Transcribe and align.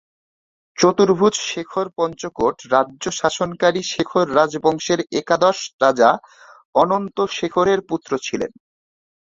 চতুর্ভুজ 0.77 1.35
শেখর 1.49 1.87
পঞ্চকোট 1.97 2.55
রাজ্য 2.73 3.03
শাসনকারী 3.19 3.81
শেখর 3.91 4.25
রাজবংশের 4.35 4.99
একাদশ 5.19 5.57
রাজা 5.81 6.09
অনন্ত 6.75 7.17
শেখরের 7.37 7.79
পুত্র 7.89 8.11
ছিলেন। 8.25 8.51